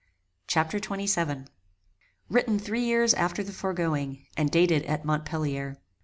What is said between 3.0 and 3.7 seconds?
after the